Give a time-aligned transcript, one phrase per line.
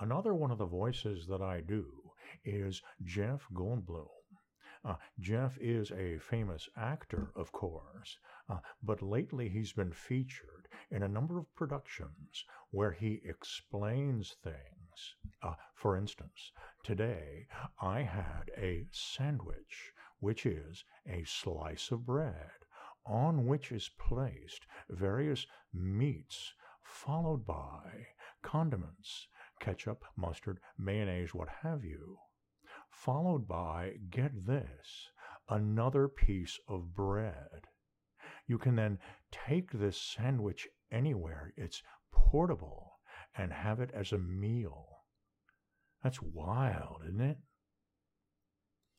[0.00, 4.08] Another one of the voices that I do is Jeff Goldblum.
[4.82, 8.18] Uh, Jeff is a famous actor, of course,
[8.48, 15.16] uh, but lately he's been featured in a number of productions where he explains things.
[15.42, 16.50] Uh, for instance,
[16.82, 17.46] today
[17.82, 22.64] I had a sandwich, which is a slice of bread
[23.04, 28.06] on which is placed various meats, followed by
[28.42, 29.28] condiments,
[29.60, 32.18] ketchup, mustard, mayonnaise, what have you
[32.90, 35.08] followed by, get this,
[35.48, 37.66] another piece of bread.
[38.46, 38.98] You can then
[39.30, 42.98] take this sandwich anywhere, it's portable,
[43.36, 44.86] and have it as a meal.
[46.02, 47.38] That's wild, isn't it?